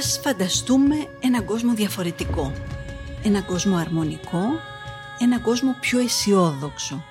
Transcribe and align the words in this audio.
Ας 0.00 0.20
φανταστούμε 0.22 0.96
έναν 1.20 1.44
κόσμο 1.44 1.74
διαφορετικό. 1.74 2.52
Έναν 3.22 3.44
κόσμο 3.44 3.76
αρμονικό, 3.76 4.44
έναν 5.18 5.42
κόσμο 5.42 5.76
πιο 5.80 5.98
αισιόδοξο. 5.98 7.04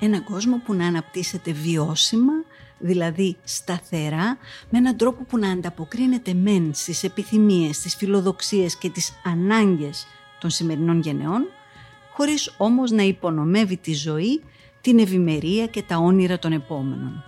Έναν 0.00 0.24
κόσμο 0.24 0.60
που 0.64 0.74
να 0.74 0.86
αναπτύσσεται 0.86 1.52
βιώσιμα, 1.52 2.32
δηλαδή 2.78 3.36
σταθερά, 3.44 4.38
με 4.70 4.78
έναν 4.78 4.96
τρόπο 4.96 5.24
που 5.24 5.38
να 5.38 5.50
ανταποκρίνεται 5.50 6.34
μεν 6.34 6.70
στις 6.74 7.02
επιθυμίες, 7.04 7.76
στις 7.76 7.94
φιλοδοξίες 7.94 8.76
και 8.76 8.90
τις 8.90 9.12
ανάγκες 9.24 10.06
των 10.40 10.50
σημερινών 10.50 11.00
γενεών, 11.00 11.46
χωρίς 12.12 12.54
όμως 12.56 12.90
να 12.90 13.02
υπονομεύει 13.02 13.76
τη 13.76 13.94
ζωή, 13.94 14.42
την 14.80 14.98
ευημερία 14.98 15.66
και 15.66 15.82
τα 15.82 15.96
όνειρα 15.96 16.38
των 16.38 16.52
επόμενων. 16.52 17.24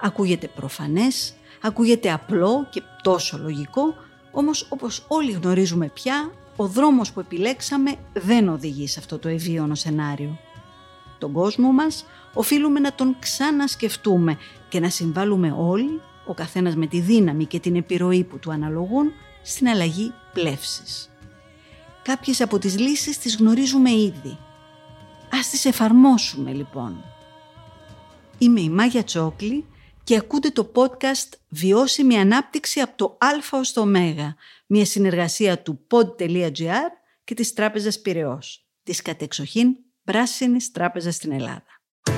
Ακούγεται 0.00 0.48
προφανές, 0.48 1.34
ακούγεται 1.66 2.12
απλό 2.12 2.66
και 2.70 2.82
τόσο 3.02 3.38
λογικό, 3.38 3.94
όμως 4.32 4.66
όπως 4.68 5.04
όλοι 5.08 5.32
γνωρίζουμε 5.32 5.88
πια, 5.88 6.30
ο 6.56 6.66
δρόμος 6.66 7.12
που 7.12 7.20
επιλέξαμε 7.20 7.94
δεν 8.12 8.48
οδηγεί 8.48 8.88
σε 8.88 8.98
αυτό 8.98 9.18
το 9.18 9.28
ευίωνο 9.28 9.74
σενάριο. 9.74 10.38
Τον 11.18 11.32
κόσμο 11.32 11.72
μας 11.72 12.04
οφείλουμε 12.34 12.80
να 12.80 12.94
τον 12.94 13.16
ξανασκεφτούμε 13.18 14.38
και 14.68 14.80
να 14.80 14.88
συμβάλλουμε 14.88 15.54
όλοι, 15.58 16.00
ο 16.26 16.34
καθένας 16.34 16.76
με 16.76 16.86
τη 16.86 17.00
δύναμη 17.00 17.44
και 17.44 17.60
την 17.60 17.76
επιρροή 17.76 18.24
που 18.24 18.38
του 18.38 18.52
αναλογούν, 18.52 19.12
στην 19.42 19.68
αλλαγή 19.68 20.12
πλεύσης. 20.32 21.10
Κάποιες 22.02 22.40
από 22.40 22.58
τις 22.58 22.78
λύσεις 22.78 23.18
τις 23.18 23.36
γνωρίζουμε 23.36 23.90
ήδη. 23.90 24.38
Ας 25.32 25.50
τις 25.50 25.64
εφαρμόσουμε 25.64 26.52
λοιπόν. 26.52 27.04
Είμαι 28.38 28.60
η 28.60 28.68
Μάγια 28.68 29.04
Τσόκλη 29.04 29.64
και 30.06 30.16
ακούτε 30.16 30.50
το 30.50 30.72
podcast 30.74 31.28
«Βιώσιμη 31.48 32.18
ανάπτυξη 32.18 32.80
από 32.80 32.96
το 32.96 33.18
Α 33.20 33.58
ως 33.58 33.72
το 33.72 33.80
Ω», 33.80 33.86
μια 34.66 34.84
συνεργασία 34.84 35.62
του 35.62 35.80
pod.gr 35.90 36.90
και 37.24 37.34
της 37.34 37.52
Τράπεζας 37.52 38.00
Πυραιός, 38.00 38.66
της 38.82 39.02
κατεξοχήν 39.02 39.68
πράσινης 40.04 40.70
τράπεζας 40.70 41.14
στην 41.14 41.32
Ελλάδα. 41.32 41.64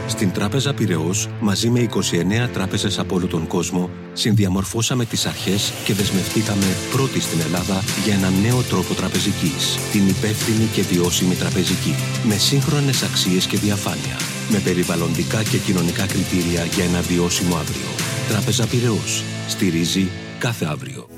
Στην 0.07 0.33
Τράπεζα 0.33 0.75
Πυραιός, 0.75 1.29
μαζί 1.41 1.71
με 1.71 1.81
29 1.81 2.49
τράπεζες 2.53 2.99
από 2.99 3.15
όλο 3.15 3.27
τον 3.27 3.47
κόσμο, 3.47 3.91
συνδιαμορφώσαμε 4.13 5.05
τις 5.05 5.27
αρχές 5.27 5.73
και 5.85 5.95
δεσμευτήκαμε 5.95 6.67
πρώτοι 6.93 7.21
στην 7.21 7.41
Ελλάδα 7.41 7.83
για 8.05 8.15
ένα 8.15 8.31
νέο 8.31 8.63
τρόπο 8.63 8.95
τραπεζικής, 8.95 9.91
την 9.93 10.09
υπεύθυνη 10.09 10.67
και 10.75 10.83
βιώσιμη 10.83 11.35
τραπεζική, 11.35 11.95
με 12.29 12.37
σύγχρονες 12.37 13.03
αξίες 13.03 13.47
και 13.47 13.57
διαφάνεια, 13.57 14.17
με 14.51 14.59
περιβαλλοντικά 14.59 15.43
και 15.43 15.59
κοινωνικά 15.59 16.07
κριτήρια 16.07 16.65
για 16.65 16.85
ένα 16.85 17.01
βιώσιμο 17.01 17.57
αύριο. 17.57 17.89
Τράπεζα 18.29 18.67
Πυραιός. 18.67 19.25
Στηρίζει 19.49 20.09
κάθε 20.39 20.65
αύριο. 20.65 21.09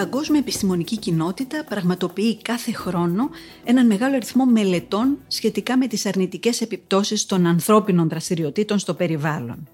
παγκόσμια 0.00 0.40
επιστημονική 0.40 0.96
κοινότητα 0.96 1.64
πραγματοποιεί 1.68 2.42
κάθε 2.42 2.72
χρόνο 2.72 3.30
έναν 3.64 3.86
μεγάλο 3.86 4.14
αριθμό 4.16 4.44
μελετών 4.44 5.18
σχετικά 5.26 5.76
με 5.76 5.86
τις 5.86 6.06
αρνητικές 6.06 6.60
επιπτώσεις 6.60 7.26
των 7.26 7.46
ανθρώπινων 7.46 8.08
δραστηριοτήτων 8.08 8.78
στο 8.78 8.94
περιβάλλον. 8.94 9.68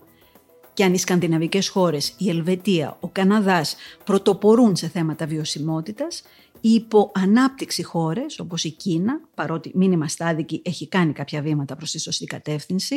Και 0.76 0.84
αν 0.84 0.94
οι 0.94 0.98
σκανδιναβικές 0.98 1.68
χώρες, 1.68 2.14
η 2.18 2.28
Ελβετία, 2.28 2.96
ο 3.00 3.08
Καναδάς 3.08 3.76
πρωτοπορούν 4.04 4.76
σε 4.76 4.88
θέματα 4.88 5.26
βιωσιμότητας, 5.26 6.22
οι 6.60 6.70
υποανάπτυξη 6.70 7.82
χώρες 7.82 8.38
όπως 8.38 8.64
η 8.64 8.70
Κίνα, 8.70 9.20
παρότι 9.34 9.70
μήνυμα 9.74 10.08
στάδικη 10.08 10.62
έχει 10.64 10.88
κάνει 10.88 11.12
κάποια 11.12 11.42
βήματα 11.42 11.76
προς 11.76 11.90
τη 11.90 12.00
σωστή 12.00 12.24
κατεύθυνση, 12.24 12.94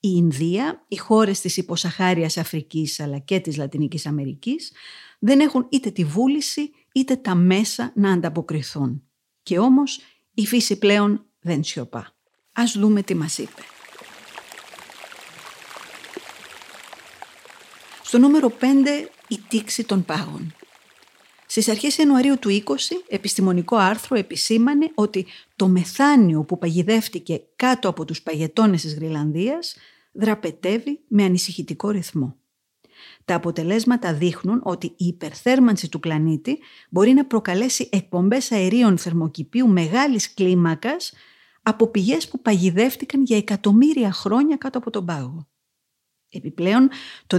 η 0.00 0.08
Ινδία, 0.16 0.84
οι 0.88 0.96
χώρες 0.96 1.40
της 1.40 1.56
υποσαχάριας 1.56 2.36
Αφρικής 2.36 3.00
αλλά 3.00 3.18
και 3.18 3.40
της 3.40 3.56
Λατινικής 3.56 4.06
Αμερικής 4.06 4.72
δεν 5.18 5.40
έχουν 5.40 5.66
είτε 5.70 5.90
τη 5.90 6.04
βούληση 6.04 6.70
είτε 6.92 7.16
τα 7.16 7.34
μέσα 7.34 7.92
να 7.94 8.12
ανταποκριθούν. 8.12 9.02
Και 9.42 9.58
όμως 9.58 10.00
η 10.34 10.46
φύση 10.46 10.78
πλέον 10.78 11.26
δεν 11.40 11.64
σιωπά. 11.64 12.14
Ας 12.52 12.78
δούμε 12.78 13.02
τι 13.02 13.14
μας 13.14 13.38
είπε. 13.38 13.62
Στο 18.10 18.18
νούμερο 18.18 18.52
5 18.60 18.64
η 19.28 19.38
τήξη 19.48 19.84
των 19.84 20.04
πάγων. 20.04 20.54
Στις 21.46 21.68
αρχές 21.68 21.96
Ιανουαρίου 21.96 22.38
του 22.38 22.48
20, 22.48 22.60
επιστημονικό 23.08 23.76
άρθρο 23.76 24.16
επισήμανε 24.16 24.90
ότι 24.94 25.26
το 25.56 25.68
μεθάνιο 25.68 26.44
που 26.44 26.58
παγιδεύτηκε 26.58 27.42
κάτω 27.56 27.88
από 27.88 28.04
τους 28.04 28.22
παγετώνες 28.22 28.82
της 28.82 28.94
Γρυλανδίας 28.94 29.76
δραπετεύει 30.12 31.00
με 31.08 31.24
ανησυχητικό 31.24 31.90
ρυθμό. 31.90 32.36
Τα 33.24 33.34
αποτελέσματα 33.34 34.14
δείχνουν 34.14 34.60
ότι 34.64 34.86
η 34.86 35.06
υπερθέρμανση 35.06 35.88
του 35.88 36.00
πλανήτη 36.00 36.58
μπορεί 36.90 37.12
να 37.12 37.24
προκαλέσει 37.24 37.88
εκπομπές 37.92 38.52
αερίων 38.52 38.98
θερμοκηπίου 38.98 39.68
μεγάλης 39.68 40.34
κλίμακας 40.34 41.12
από 41.62 41.86
πηγές 41.86 42.28
που 42.28 42.40
παγιδεύτηκαν 42.42 43.22
για 43.22 43.36
εκατομμύρια 43.36 44.12
χρόνια 44.12 44.56
κάτω 44.56 44.78
από 44.78 44.90
τον 44.90 45.04
πάγο. 45.04 45.48
Επιπλέον, 46.32 46.88
το 47.26 47.38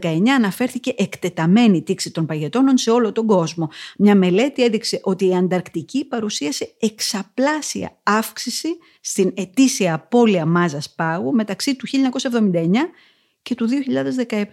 2019 0.00 0.28
αναφέρθηκε 0.36 0.94
εκτεταμένη 0.96 1.82
τήξη 1.82 2.10
των 2.10 2.26
παγετώνων 2.26 2.78
σε 2.78 2.90
όλο 2.90 3.12
τον 3.12 3.26
κόσμο. 3.26 3.70
Μια 3.98 4.14
μελέτη 4.14 4.62
έδειξε 4.62 5.00
ότι 5.02 5.26
η 5.26 5.36
Ανταρκτική 5.36 6.04
παρουσίασε 6.04 6.74
εξαπλάσια 6.78 7.98
αύξηση 8.02 8.68
στην 9.00 9.32
ετήσια 9.34 9.94
απώλεια 9.94 10.46
μάζας 10.46 10.90
πάγου 10.90 11.34
μεταξύ 11.34 11.76
του 11.76 11.86
1979 12.32 12.70
και 13.42 13.54
του 13.54 13.68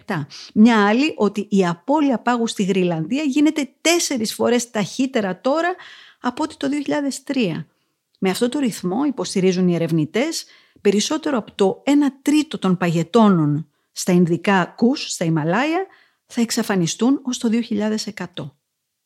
2017. 0.06 0.26
Μια 0.54 0.86
άλλη 0.86 1.14
ότι 1.16 1.46
η 1.50 1.66
απώλεια 1.66 2.18
πάγου 2.18 2.46
στη 2.46 2.62
Γρυλανδία 2.62 3.22
γίνεται 3.22 3.68
τέσσερις 3.80 4.34
φορές 4.34 4.70
ταχύτερα 4.70 5.40
τώρα 5.40 5.74
από 6.20 6.42
ότι 6.42 6.56
το 6.56 6.68
2003. 7.24 7.64
Με 8.18 8.30
αυτό 8.30 8.48
το 8.48 8.58
ρυθμό 8.58 9.04
υποστηρίζουν 9.04 9.68
οι 9.68 9.74
ερευνητές 9.74 10.44
περισσότερο 10.80 11.38
από 11.38 11.52
το 11.52 11.82
1 11.86 11.90
τρίτο 12.22 12.58
των 12.58 12.76
παγετώνων 12.76 13.66
στα 13.92 14.12
Ινδικά 14.12 14.64
Κούς, 14.76 15.12
στα 15.12 15.24
Ιμαλάια, 15.24 15.86
θα 16.26 16.40
εξαφανιστούν 16.40 17.20
ως 17.22 17.38
το 17.38 17.48
2100. 17.48 18.24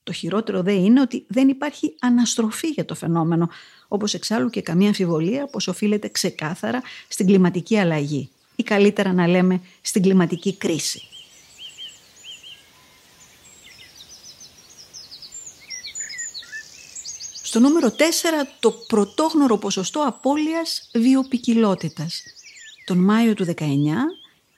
Το 0.03 0.13
χειρότερο 0.13 0.63
δε 0.63 0.73
είναι 0.73 1.01
ότι 1.01 1.27
δεν 1.29 1.49
υπάρχει 1.49 1.95
αναστροφή 2.01 2.69
για 2.69 2.85
το 2.85 2.95
φαινόμενο, 2.95 3.49
όπως 3.89 4.15
εξάλλου 4.15 4.51
και 4.51 4.63
καμία 4.63 4.87
αμφιβολία 4.87 5.47
πως 5.47 5.69
οφείλεται 5.69 6.09
ξεκάθαρα 6.09 6.83
στην 7.09 7.27
κλιματική 7.27 7.79
αλλαγή 7.79 8.31
ή 8.57 8.63
καλύτερα 8.63 9.13
να 9.13 9.27
λέμε 9.27 9.61
στην 9.81 10.03
κλιματική 10.03 10.57
κρίση. 10.57 11.03
Στο 17.43 17.61
νούμερο 17.61 17.89
4 17.89 18.01
το 18.61 18.71
πρωτόγνωρο 18.71 19.59
ποσοστό 19.59 20.01
απώλειας 20.07 20.91
βιοπικιλότητας. 20.95 22.23
Τον 22.85 22.99
Μάιο 22.99 23.35
του 23.35 23.45
19 23.45 23.65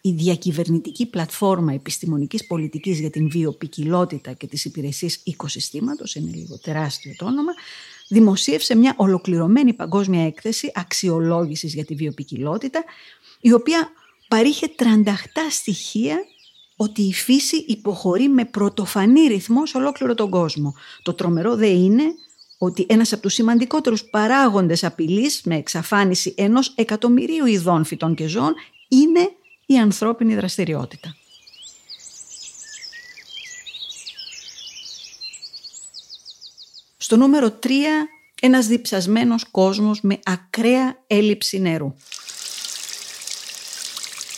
η 0.00 0.10
διακυβερνητική 0.10 1.06
πλατφόρμα 1.06 1.72
επιστημονικής 1.72 2.46
πολιτικής 2.46 3.00
για 3.00 3.10
την 3.10 3.28
βιοπικιλότητα 3.30 4.32
και 4.32 4.46
τις 4.46 4.64
υπηρεσίες 4.64 5.20
οικοσυστήματος, 5.24 6.14
είναι 6.14 6.30
λίγο 6.34 6.58
τεράστιο 6.58 7.14
το 7.16 7.24
όνομα, 7.24 7.52
δημοσίευσε 8.08 8.76
μια 8.76 8.94
ολοκληρωμένη 8.96 9.74
παγκόσμια 9.74 10.26
έκθεση 10.26 10.72
αξιολόγησης 10.74 11.74
για 11.74 11.84
τη 11.84 11.94
βιοπικιλότητα 11.94 12.84
η 13.40 13.52
οποία 13.52 13.90
παρήχε 14.28 14.66
38 14.78 14.84
στοιχεία 15.50 16.16
ότι 16.76 17.02
η 17.02 17.12
φύση 17.12 17.56
υποχωρεί 17.56 18.28
με 18.28 18.44
πρωτοφανή 18.44 19.26
ρυθμό 19.26 19.66
σε 19.66 19.76
ολόκληρο 19.76 20.14
τον 20.14 20.30
κόσμο. 20.30 20.74
Το 21.02 21.14
τρομερό 21.14 21.56
δε 21.56 21.66
είναι 21.66 22.04
ότι 22.58 22.86
ένας 22.88 23.12
από 23.12 23.22
τους 23.22 23.34
σημαντικότερους 23.34 24.04
παράγοντες 24.04 24.84
απειλής 24.84 25.40
με 25.44 25.56
εξαφάνιση 25.56 26.34
ενός 26.36 26.72
εκατομμυρίου 26.74 27.46
ειδών 27.46 27.84
φυτών 27.84 28.14
και 28.14 28.26
ζώων 28.26 28.54
είναι 28.88 29.30
η 29.70 29.78
ανθρώπινη 29.78 30.34
δραστηριότητα. 30.34 31.16
Στο 36.96 37.16
νούμερο 37.16 37.58
3, 37.62 37.68
ένας 38.40 38.66
διψασμένος 38.66 39.44
κόσμος 39.50 40.00
με 40.00 40.18
ακραία 40.24 41.04
έλλειψη 41.06 41.60
νερού. 41.60 41.94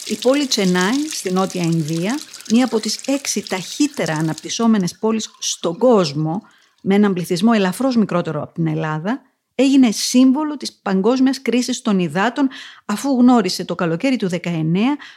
Η 0.05 0.15
πόλη 0.15 0.47
Τσενάι 0.47 1.07
στη 1.09 1.31
Νότια 1.31 1.63
Ινδία, 1.63 2.19
μία 2.51 2.65
από 2.65 2.79
τις 2.79 2.99
έξι 3.05 3.47
ταχύτερα 3.47 4.13
αναπτυσσόμενες 4.13 4.97
πόλεις 4.99 5.29
στον 5.39 5.77
κόσμο, 5.77 6.41
με 6.81 6.95
έναν 6.95 7.13
πληθυσμό 7.13 7.51
ελαφρώς 7.55 7.95
μικρότερο 7.95 8.41
από 8.41 8.53
την 8.53 8.67
Ελλάδα, 8.67 9.21
έγινε 9.61 9.91
σύμβολο 9.91 10.57
της 10.57 10.73
παγκόσμιας 10.73 11.41
κρίσης 11.41 11.81
των 11.81 11.99
υδάτων 11.99 12.47
αφού 12.85 13.09
γνώρισε 13.09 13.65
το 13.65 13.75
καλοκαίρι 13.75 14.15
του 14.15 14.29
19 14.43 14.65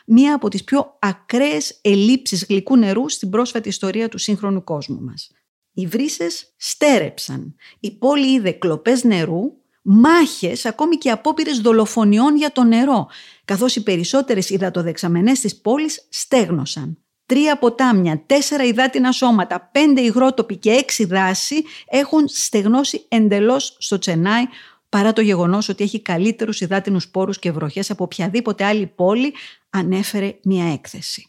μία 0.06 0.34
από 0.34 0.48
τις 0.48 0.64
πιο 0.64 0.96
ακραίες 0.98 1.78
ελλείψεις 1.82 2.46
γλυκού 2.48 2.76
νερού 2.76 3.08
στην 3.08 3.30
πρόσφατη 3.30 3.68
ιστορία 3.68 4.08
του 4.08 4.18
σύγχρονου 4.18 4.64
κόσμου 4.64 5.00
μας. 5.00 5.30
Οι 5.72 5.86
βρύσες 5.86 6.54
στέρεψαν. 6.56 7.54
Η 7.80 7.90
πόλη 7.90 8.32
είδε 8.32 8.50
κλοπές 8.50 9.04
νερού 9.04 9.42
μάχες, 9.82 10.66
ακόμη 10.66 10.96
και 10.96 11.10
απόπειρες 11.10 11.60
δολοφονιών 11.60 12.36
για 12.36 12.52
το 12.52 12.64
νερό, 12.64 13.08
καθώς 13.44 13.76
οι 13.76 13.82
περισσότερες 13.82 14.50
υδατοδεξαμενές 14.50 15.40
της 15.40 15.60
πόλης 15.60 16.08
στέγνωσαν. 16.10 17.03
Τρία 17.26 17.58
ποτάμια, 17.58 18.22
τέσσερα 18.26 18.64
υδάτινα 18.64 19.12
σώματα, 19.12 19.68
πέντε 19.72 20.00
υγρότοποι 20.00 20.56
και 20.56 20.70
έξι 20.70 21.04
δάση 21.04 21.64
έχουν 21.88 22.28
στεγνώσει 22.28 23.04
εντελώς 23.08 23.76
στο 23.78 23.98
Τσενάι 23.98 24.42
παρά 24.88 25.12
το 25.12 25.20
γεγονός 25.20 25.68
ότι 25.68 25.84
έχει 25.84 26.00
καλύτερους 26.00 26.60
υδάτινους 26.60 27.08
πόρους 27.08 27.38
και 27.38 27.52
βροχές 27.52 27.90
από 27.90 28.04
οποιαδήποτε 28.04 28.64
άλλη 28.64 28.86
πόλη, 28.86 29.32
ανέφερε 29.70 30.38
μια 30.42 30.72
έκθεση. 30.72 31.28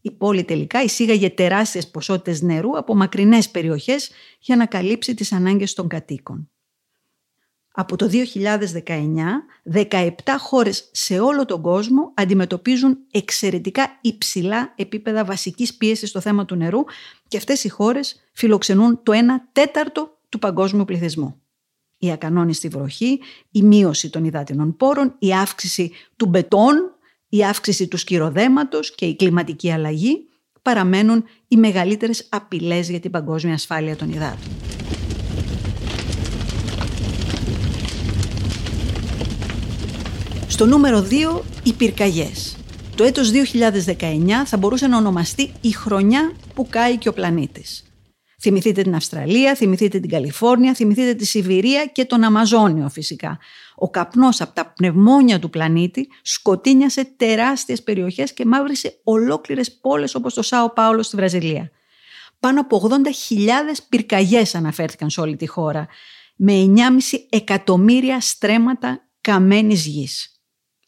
Η 0.00 0.10
πόλη 0.10 0.44
τελικά 0.44 0.82
εισήγαγε 0.82 1.30
τεράστιες 1.30 1.88
ποσότητες 1.88 2.42
νερού 2.42 2.78
από 2.78 2.94
μακρινές 2.94 3.48
περιοχές 3.48 4.10
για 4.38 4.56
να 4.56 4.66
καλύψει 4.66 5.14
τις 5.14 5.32
ανάγκες 5.32 5.74
των 5.74 5.88
κατοίκων. 5.88 6.50
Από 7.78 7.96
το 7.96 8.10
2019, 8.12 8.14
17 9.72 10.10
χώρες 10.38 10.88
σε 10.92 11.18
όλο 11.18 11.44
τον 11.44 11.62
κόσμο 11.62 12.12
αντιμετωπίζουν 12.14 12.98
εξαιρετικά 13.10 13.98
υψηλά 14.00 14.72
επίπεδα 14.76 15.24
βασικής 15.24 15.74
πίεσης 15.74 16.08
στο 16.08 16.20
θέμα 16.20 16.44
του 16.44 16.54
νερού 16.54 16.84
και 17.28 17.36
αυτές 17.36 17.64
οι 17.64 17.68
χώρες 17.68 18.28
φιλοξενούν 18.32 19.02
το 19.02 19.12
1 19.12 19.16
τέταρτο 19.52 20.18
του 20.28 20.38
παγκόσμιου 20.38 20.84
πληθυσμού. 20.84 21.40
Η 21.98 22.10
ακανόνιστη 22.10 22.68
βροχή, 22.68 23.20
η 23.50 23.62
μείωση 23.62 24.10
των 24.10 24.24
υδάτινων 24.24 24.76
πόρων, 24.76 25.14
η 25.18 25.34
αύξηση 25.34 25.92
του 26.16 26.26
μπετόν, 26.26 26.76
η 27.28 27.44
αύξηση 27.44 27.88
του 27.88 27.96
σκυροδέματος 27.96 28.94
και 28.94 29.06
η 29.06 29.16
κλιματική 29.16 29.72
αλλαγή 29.72 30.28
παραμένουν 30.62 31.24
οι 31.48 31.56
μεγαλύτερες 31.56 32.26
απειλές 32.30 32.90
για 32.90 33.00
την 33.00 33.10
παγκόσμια 33.10 33.54
ασφάλεια 33.54 33.96
των 33.96 34.10
υδάτων. 34.10 34.67
Στο 40.58 40.66
νούμερο 40.66 41.06
2, 41.10 41.40
οι 41.62 41.72
πυρκαγιές. 41.72 42.56
Το 42.96 43.04
έτος 43.04 43.30
2019 43.30 44.44
θα 44.44 44.56
μπορούσε 44.56 44.86
να 44.86 44.96
ονομαστεί 44.96 45.52
η 45.60 45.70
χρονιά 45.70 46.32
που 46.54 46.66
κάει 46.70 46.96
και 46.96 47.08
ο 47.08 47.12
πλανήτης. 47.12 47.84
Θυμηθείτε 48.40 48.82
την 48.82 48.94
Αυστραλία, 48.94 49.54
θυμηθείτε 49.54 49.98
την 49.98 50.10
Καλιφόρνια, 50.10 50.74
θυμηθείτε 50.74 51.14
τη 51.14 51.26
Σιβηρία 51.26 51.86
και 51.86 52.04
τον 52.04 52.24
Αμαζόνιο 52.24 52.88
φυσικά. 52.88 53.38
Ο 53.74 53.90
καπνός 53.90 54.40
από 54.40 54.54
τα 54.54 54.72
πνευμόνια 54.76 55.38
του 55.38 55.50
πλανήτη 55.50 56.08
σκοτίνιασε 56.22 57.04
τεράστιες 57.16 57.82
περιοχές 57.82 58.32
και 58.32 58.44
μαύρισε 58.44 59.00
ολόκληρες 59.02 59.72
πόλεις 59.72 60.14
όπως 60.14 60.34
το 60.34 60.42
Σάο 60.42 60.72
Πάολο 60.72 61.02
στη 61.02 61.16
Βραζιλία. 61.16 61.70
Πάνω 62.40 62.60
από 62.60 62.88
80.000 62.90 62.96
πυρκαγιές 63.88 64.54
αναφέρθηκαν 64.54 65.10
σε 65.10 65.20
όλη 65.20 65.36
τη 65.36 65.46
χώρα, 65.46 65.86
με 66.36 66.52
9,5 66.52 67.26
εκατομμύρια 67.28 68.20
στρέμματα 68.20 69.08
καμένης 69.20 69.86
γης. 69.86 70.32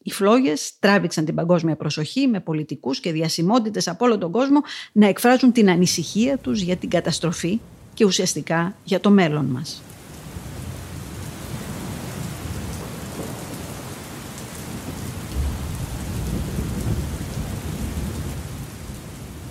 Οι 0.03 0.11
φλόγες 0.11 0.73
τράβηξαν 0.79 1.25
την 1.25 1.35
παγκόσμια 1.35 1.77
προσοχή 1.77 2.27
με 2.27 2.41
πολιτικούς 2.41 3.01
και 3.01 3.13
διασημότητες 3.13 3.89
από 3.89 4.05
όλο 4.05 4.19
τον 4.19 4.31
κόσμο 4.31 4.61
να 4.93 5.07
εκφράζουν 5.07 5.53
την 5.53 5.71
ανησυχία 5.71 6.39
τους 6.39 6.61
για 6.61 6.77
την 6.77 6.91
καταστροφή 6.91 7.61
και 7.95 8.05
ουσιαστικά 8.05 8.75
για 8.85 9.01
το 9.01 9.11
μέλλον 9.11 9.45
μας. 9.45 9.83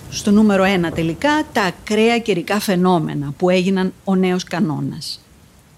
Στο 0.09 0.31
νούμερο 0.31 0.63
1 0.63 0.93
τελικά 0.93 1.43
τα 1.53 1.61
ακραία 1.61 2.19
καιρικά 2.19 2.59
φαινόμενα 2.59 3.33
που 3.37 3.49
έγιναν 3.49 3.93
ο 4.03 4.15
νέος 4.15 4.43
κανόνας. 4.43 5.19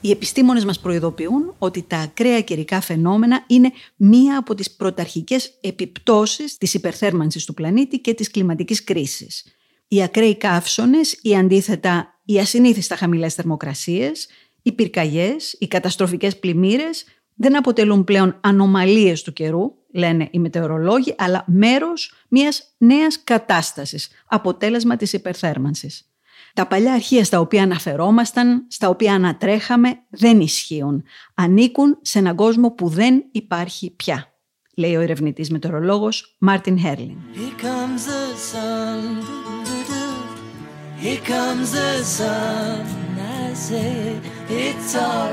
Οι 0.02 0.12
επιστήμονες 0.12 0.66
μας 0.66 0.80
προειδοποιούν 0.80 1.56
ότι 1.58 1.82
τα 1.88 1.98
ακραία 1.98 2.42
καιρικά 2.42 2.82
φαινόμενα 2.82 3.44
είναι 3.48 3.72
μία 3.96 4.38
από 4.38 4.56
τις 4.56 4.72
πρωταρχικές 4.72 5.58
επιπτώσεις 5.62 6.58
της 6.58 6.74
υπερθέρμανσης 6.74 7.46
του 7.46 7.54
πλανήτη 7.54 8.00
και 8.00 8.14
της 8.14 8.32
κλιματικής 8.32 8.84
κρίσης. 8.84 9.46
Οι 9.88 10.04
ακραίοι 10.04 10.38
καύσονες 10.38 11.20
ή 11.22 11.36
αντίθετα 11.36 12.22
οι 12.26 12.40
ασυνήθιστα 12.40 12.96
χαμηλές 12.96 13.34
θερμοκρασίες, 13.34 14.28
οι 14.62 14.72
πυρκαγιές, 14.72 15.56
οι 15.60 15.68
καταστροφικές 15.68 16.40
πλημμύρες 16.40 17.06
δεν 17.36 17.58
αποτελούν 17.58 18.04
πλέον 18.04 18.38
ανομαλίες 18.42 19.22
του 19.22 19.34
καιρού, 19.34 19.74
λένε 19.94 20.28
οι 20.32 20.40
μετεωρολόγοι, 20.40 21.16
αλλά 21.18 21.44
μέρος 21.48 22.14
μιας 22.28 22.76
νέας 22.78 23.24
κατάστασης, 23.24 24.10
αποτέλεσμα 24.28 24.96
της 24.96 25.14
υπερθέρμανσης. 25.14 26.11
Τα 26.54 26.68
παλιά 26.68 26.94
αρχεία 26.94 27.24
στα 27.24 27.40
οποία 27.40 27.64
αναφερόμασταν, 27.64 28.66
στα 28.70 28.90
οποία 28.90 29.14
ανατρέχαμε, 29.14 30.04
δεν 30.10 30.40
ισχύουν. 30.40 31.04
Ανήκουν 31.36 31.98
σε 32.02 32.20
έναν 32.20 32.36
κόσμο 32.36 32.72
που 32.72 32.88
δεν 32.88 33.24
υπάρχει 33.32 33.96
πια, 33.96 34.34
λέει 34.76 34.96
ο 34.96 35.02
ερευνητής 35.02 35.52
μετεωρολόγος 35.52 36.36
Μάρτιν 36.40 36.80
Χέρλιν. 36.80 37.18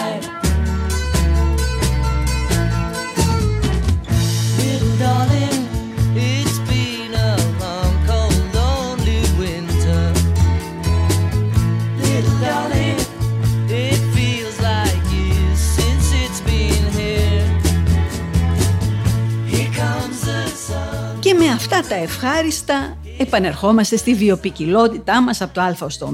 τα 21.90 21.96
ευχάριστα 21.96 22.98
επανερχόμαστε 23.18 23.96
στη 23.96 24.14
βιοπικιλότητά 24.14 25.22
μας 25.22 25.40
από 25.40 25.54
το 25.54 25.60
α 25.60 25.88
στο 25.88 26.06
ω 26.06 26.12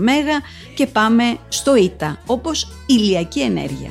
και 0.75 0.87
πάμε 0.87 1.39
στο 1.49 1.77
Ι, 1.77 1.97
όπως 2.27 2.69
ηλιακή 2.87 3.41
ενέργεια. 3.41 3.91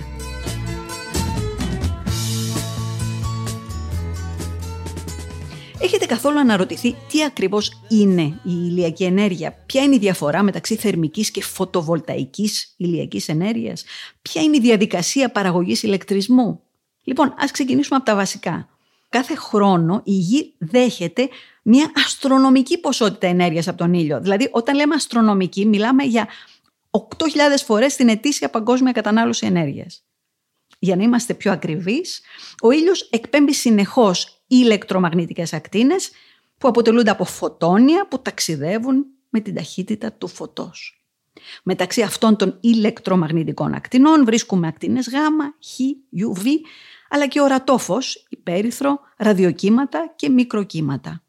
Έχετε 5.79 6.05
καθόλου 6.05 6.39
αναρωτηθεί 6.39 6.95
τι 7.10 7.24
ακριβώς 7.24 7.81
είναι 7.89 8.21
η 8.21 8.39
ηλιακή 8.43 9.03
ενέργεια, 9.03 9.63
ποια 9.65 9.83
είναι 9.83 9.95
η 9.95 10.00
διαφορά 10.00 10.43
μεταξύ 10.43 10.75
θερμικής 10.75 11.31
και 11.31 11.43
φωτοβολταϊκής 11.43 12.74
ηλιακής 12.77 13.27
ενέργειας, 13.27 13.83
ποια 14.21 14.41
είναι 14.41 14.55
η 14.55 14.60
διαδικασία 14.60 15.31
παραγωγής 15.31 15.83
ηλεκτρισμού; 15.83 16.62
Λοιπόν, 17.03 17.33
ας 17.38 17.51
ξεκινήσουμε 17.51 17.95
από 17.95 18.05
τα 18.05 18.15
βασικά 18.15 18.69
κάθε 19.10 19.36
χρόνο 19.36 20.01
η 20.03 20.12
Γη 20.12 20.53
δέχεται 20.57 21.29
μια 21.67 21.91
αστρονομική 21.95 22.79
ποσότητα 22.79 23.27
ενέργειας 23.27 23.67
από 23.67 23.77
τον 23.77 23.93
ήλιο. 23.93 24.22
Δηλαδή 24.22 24.50
όταν 24.51 24.75
λέμε 24.75 24.95
αστρονομική 24.95 25.65
μιλάμε 25.65 26.03
για 26.03 26.27
8.000 26.91 27.00
φορές 27.65 27.95
την 27.95 28.10
ετήσια 28.10 28.50
παγκόσμια 28.50 28.91
κατανάλωση 28.91 29.45
ενέργειας. 29.45 30.05
Για 30.79 30.95
να 30.95 31.03
είμαστε 31.03 31.34
πιο 31.34 31.51
ακριβείς, 31.51 32.22
ο 32.62 32.72
ήλιος 32.72 33.01
εκπέμπει 33.01 33.53
συνεχώς 33.53 34.43
ηλεκτρομαγνητικές 34.48 35.53
ακτίνες 35.53 36.12
που 36.57 36.67
αποτελούνται 36.67 37.10
από 37.12 37.25
φωτόνια 37.25 38.07
που 38.07 38.22
ταξιδεύουν 38.22 39.05
με 39.29 39.39
την 39.39 39.55
ταχύτητα 39.55 40.12
του 40.12 40.27
φωτός. 40.27 41.05
Μεταξύ 41.63 42.01
αυτών 42.01 42.36
των 42.36 42.57
ηλεκτρομαγνητικών 42.62 43.74
ακτινών 43.74 44.25
βρίσκουμε 44.25 44.67
ακτίνες 44.67 45.07
Γ, 45.10 45.13
Χ, 45.65 45.79
UV 46.17 46.48
αλλά 47.10 47.27
και 47.27 47.41
ορατόφως, 47.41 48.25
υπέρυθρο, 48.29 49.00
ραδιοκύματα 49.17 50.13
και 50.15 50.29
μικροκύματα. 50.29 51.25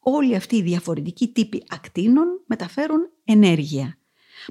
Όλοι 0.00 0.36
αυτοί 0.36 0.56
οι 0.56 0.62
διαφορετικοί 0.62 1.28
τύποι 1.28 1.62
ακτίνων 1.68 2.26
μεταφέρουν 2.46 3.10
ενέργεια. 3.24 3.98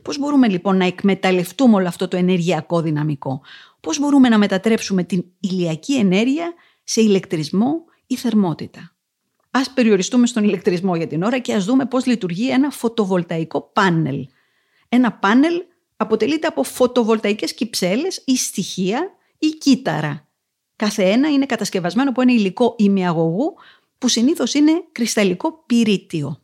Πώς 0.02 0.18
μπορούμε 0.20 0.48
λοιπόν 0.48 0.78
να 0.78 0.86
εκμεταλλευτούμε 0.86 1.76
όλο 1.76 1.88
αυτό 1.88 2.08
το 2.08 2.18
ενεργειακό 2.18 2.82
δυναμικό; 2.82 3.42
Πώς 3.80 4.00
μπορούμε 4.00 4.30
να 4.30 4.38
μετατρέψουμε 4.38 5.04
την 5.04 5.26
ηλιακή 5.40 5.96
ενέργεια 5.96 6.54
σε 6.84 7.02
ηλεκτρισμό 7.02 7.86
ή 8.08 8.16
θερμότητα; 8.16 8.96
Ας 9.52 9.74
περιοριστούμε 9.74 10.28
στον 10.28 10.44
ηλεκτρισμό 10.44 10.96
για 10.96 11.08
την 11.08 11.24
ώρα 11.24 11.40
και 11.40 11.54
ας 11.54 11.66
δούμε 11.66 11.86
πώς 11.86 12.06
λειτουργεί 12.06 12.50
ένα 12.52 12.70
φωτοβολταϊκό 12.70 13.62
πάνελ. 13.62 14.28
Ένα 14.90 15.12
πάνελ 15.12 15.64
αποτελείται 15.98 16.48
από 16.48 16.64
φωτοβολταϊκές 16.64 17.54
κυψέλες 17.54 18.22
ή 18.26 18.38
στοιχεία 18.38 19.12
ή 19.38 19.48
κύτταρα 19.48 20.30
Κάθε 20.80 21.04
ένα 21.04 21.30
είναι 21.30 21.46
κατασκευασμένο 21.46 22.10
από 22.10 22.22
ένα 22.22 22.32
υλικό 22.32 22.76
ημιαγωγού 22.78 23.56
που 24.00 24.08
συνήθως 24.08 24.54
είναι 24.54 24.84
κρυσταλλικό 24.92 25.64
πυρίτιο. 25.66 26.42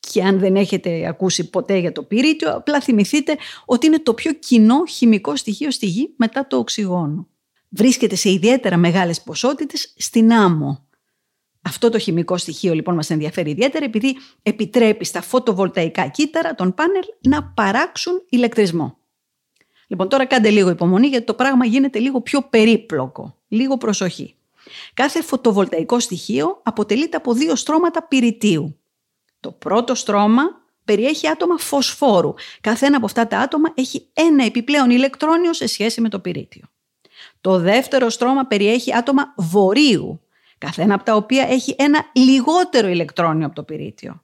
Και 0.00 0.22
αν 0.22 0.38
δεν 0.38 0.56
έχετε 0.56 1.06
ακούσει 1.06 1.50
ποτέ 1.50 1.76
για 1.76 1.92
το 1.92 2.02
πυρίτιο, 2.02 2.54
απλά 2.54 2.80
θυμηθείτε 2.80 3.36
ότι 3.64 3.86
είναι 3.86 3.98
το 3.98 4.14
πιο 4.14 4.32
κοινό 4.32 4.84
χημικό 4.86 5.36
στοιχείο 5.36 5.70
στη 5.70 5.86
γη 5.86 6.14
μετά 6.16 6.46
το 6.46 6.56
οξυγόνο. 6.56 7.28
Βρίσκεται 7.68 8.14
σε 8.14 8.30
ιδιαίτερα 8.30 8.76
μεγάλες 8.76 9.22
ποσότητες 9.22 9.94
στην 9.96 10.32
άμμο. 10.32 10.88
Αυτό 11.62 11.90
το 11.90 11.98
χημικό 11.98 12.36
στοιχείο 12.36 12.74
λοιπόν 12.74 12.94
μας 12.94 13.10
ενδιαφέρει 13.10 13.50
ιδιαίτερα 13.50 13.84
επειδή 13.84 14.16
επιτρέπει 14.42 15.04
στα 15.04 15.20
φωτοβολταϊκά 15.20 16.06
κύτταρα 16.06 16.54
των 16.54 16.74
πάνελ 16.74 17.02
να 17.20 17.44
παράξουν 17.44 18.22
ηλεκτρισμό. 18.28 18.98
Λοιπόν, 19.86 20.08
τώρα 20.08 20.24
κάντε 20.24 20.50
λίγο 20.50 20.70
υπομονή 20.70 21.06
γιατί 21.06 21.24
το 21.24 21.34
πράγμα 21.34 21.64
γίνεται 21.64 21.98
λίγο 21.98 22.20
πιο 22.20 22.42
περίπλοκο. 22.42 23.36
Λίγο 23.48 23.76
προσοχή. 23.76 24.34
Κάθε 24.94 25.22
φωτοβολταϊκό 25.22 26.00
στοιχείο 26.00 26.60
αποτελείται 26.62 27.16
από 27.16 27.32
δύο 27.32 27.56
στρώματα 27.56 28.02
πυρητίου. 28.02 28.78
Το 29.40 29.52
πρώτο 29.52 29.94
στρώμα 29.94 30.42
περιέχει 30.84 31.28
άτομα 31.28 31.58
φωσφόρου. 31.58 32.34
Κάθε 32.60 32.86
ένα 32.86 32.96
από 32.96 33.06
αυτά 33.06 33.26
τα 33.26 33.38
άτομα 33.38 33.72
έχει 33.74 34.08
ένα 34.12 34.44
επιπλέον 34.44 34.90
ηλεκτρόνιο 34.90 35.52
σε 35.52 35.66
σχέση 35.66 36.00
με 36.00 36.08
το 36.08 36.18
πυρίτιο. 36.18 36.64
Το 37.40 37.58
δεύτερο 37.58 38.08
στρώμα 38.08 38.44
περιέχει 38.44 38.94
άτομα 38.94 39.34
βορείου, 39.36 40.20
καθένα 40.58 40.94
από 40.94 41.04
τα 41.04 41.14
οποία 41.16 41.46
έχει 41.48 41.76
ένα 41.78 42.04
λιγότερο 42.12 42.88
ηλεκτρόνιο 42.88 43.46
από 43.46 43.54
το 43.54 43.62
πυρίτιο. 43.62 44.22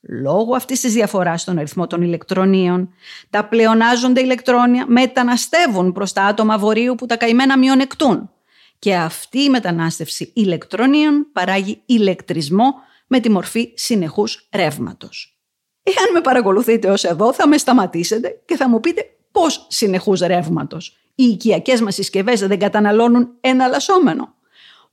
Λόγω 0.00 0.54
αυτής 0.54 0.80
της 0.80 0.92
διαφοράς 0.92 1.40
στον 1.40 1.58
αριθμό 1.58 1.86
των 1.86 2.02
ηλεκτρονίων, 2.02 2.92
τα 3.30 3.44
πλεονάζονται 3.44 4.20
ηλεκτρόνια 4.20 4.84
μεταναστεύουν 4.88 5.92
προς 5.92 6.12
τα 6.12 6.22
άτομα 6.22 6.58
βορείου 6.58 6.94
που 6.94 7.06
τα 7.06 7.16
καημένα 7.16 7.58
μειονεκτούν. 7.58 8.30
Και 8.78 8.94
αυτή 8.96 9.40
η 9.40 9.48
μετανάστευση 9.50 10.32
ηλεκτρονίων 10.34 11.26
παράγει 11.32 11.82
ηλεκτρισμό 11.86 12.74
με 13.06 13.20
τη 13.20 13.30
μορφή 13.30 13.72
συνεχούς 13.74 14.48
ρεύματος. 14.52 15.38
Εάν 15.82 16.12
με 16.12 16.20
παρακολουθείτε 16.20 16.90
ως 16.90 17.04
εδώ 17.04 17.32
θα 17.32 17.48
με 17.48 17.58
σταματήσετε 17.58 18.42
και 18.44 18.56
θα 18.56 18.68
μου 18.68 18.80
πείτε 18.80 19.02
πώς 19.32 19.66
συνεχούς 19.68 20.20
ρεύματος. 20.20 20.96
Οι 21.14 21.24
οικιακές 21.24 21.80
μας 21.80 21.94
συσκευές 21.94 22.40
δεν 22.40 22.58
καταναλώνουν 22.58 23.28
εναλλασσόμενο. 23.40 24.34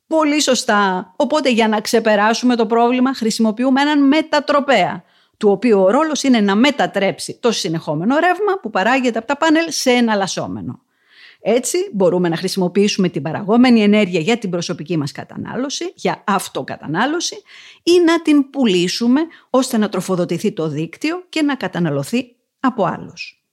Πολύ 0.07 0.41
σωστά. 0.41 1.13
Οπότε 1.15 1.49
για 1.49 1.67
να 1.67 1.81
ξεπεράσουμε 1.81 2.55
το 2.55 2.65
πρόβλημα 2.65 3.13
χρησιμοποιούμε 3.13 3.81
έναν 3.81 4.07
μετατροπέα, 4.07 5.03
του 5.37 5.49
οποίου 5.49 5.81
ο 5.81 5.89
ρόλος 5.89 6.23
είναι 6.23 6.39
να 6.39 6.55
μετατρέψει 6.55 7.37
το 7.41 7.51
συνεχόμενο 7.51 8.15
ρεύμα 8.15 8.59
που 8.61 8.69
παράγεται 8.69 9.17
από 9.17 9.27
τα 9.27 9.37
πάνελ 9.37 9.65
σε 9.69 9.91
εναλλασσόμενο. 9.91 10.84
Έτσι 11.47 11.77
μπορούμε 11.93 12.29
να 12.29 12.37
χρησιμοποιήσουμε 12.37 13.09
την 13.09 13.21
παραγόμενη 13.21 13.81
ενέργεια 13.81 14.19
για 14.19 14.37
την 14.37 14.49
προσωπική 14.49 14.97
μας 14.97 15.11
κατανάλωση, 15.11 15.91
για 15.95 16.23
αυτοκατανάλωση 16.27 17.35
ή 17.83 17.99
να 18.05 18.21
την 18.21 18.49
πουλήσουμε 18.49 19.21
ώστε 19.49 19.77
να 19.77 19.89
τροφοδοτηθεί 19.89 20.51
το 20.51 20.67
δίκτυο 20.67 21.25
και 21.29 21.41
να 21.41 21.55
καταναλωθεί 21.55 22.35
από 22.59 22.85
άλλους. 22.85 23.43